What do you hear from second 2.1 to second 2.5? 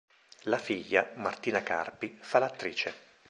fa